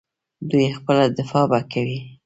دوی 0.49 0.67
خپله 0.77 1.03
دفاع 1.19 1.45
به 1.51 1.59
کوي. 1.73 1.99